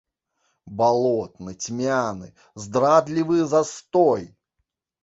Балотны, 0.79 1.51
цьмяны, 1.65 2.33
здрадлівы 2.65 3.39
застой! 3.55 4.29